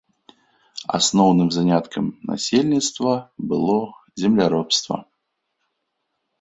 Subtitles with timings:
[0.97, 3.13] Асноўным заняткам насельніцтва
[3.53, 3.79] было
[4.25, 4.95] земляробства.